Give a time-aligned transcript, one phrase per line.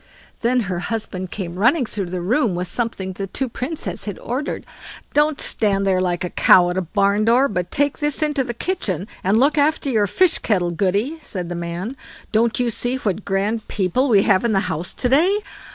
[0.39, 4.65] Then her husband came running through the room with something the two Princes had ordered.
[5.13, 8.43] "Don't stand there staring like a cow at a barn door, but take this into
[8.43, 11.95] the kitchen, and look after your fish kettle, Goody", said the man;
[12.31, 15.37] "don't you see what grand people we have in the house to day?"